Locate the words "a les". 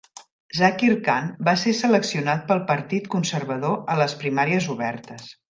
3.97-4.17